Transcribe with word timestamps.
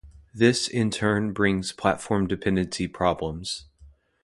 This 0.33 0.67
in 0.67 0.89
turn 0.89 1.31
brings 1.31 1.71
platform-dependency 1.71 2.87
problems. 2.87 3.65